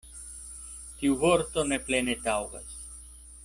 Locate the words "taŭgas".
2.27-2.77